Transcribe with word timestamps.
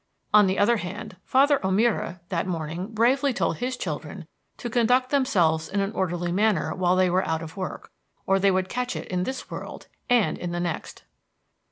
On 0.33 0.47
the 0.47 0.57
other 0.57 0.77
hand, 0.77 1.17
Father 1.25 1.63
O'Meara 1.63 2.21
that 2.29 2.47
morning 2.47 2.87
bravely 2.87 3.33
told 3.33 3.57
his 3.57 3.77
children 3.77 4.25
to 4.57 4.67
conduct 4.67 5.11
themselves 5.11 5.69
in 5.69 5.79
an 5.79 5.91
orderly 5.91 6.31
manner 6.31 6.73
while 6.73 6.95
they 6.95 7.07
were 7.07 7.23
out 7.27 7.43
of 7.43 7.55
work, 7.55 7.91
or 8.25 8.39
they 8.39 8.49
would 8.49 8.67
catch 8.67 8.95
it 8.95 9.07
in 9.09 9.25
this 9.25 9.51
world 9.51 9.85
and 10.09 10.39
in 10.39 10.53
the 10.53 10.59
next. 10.59 11.03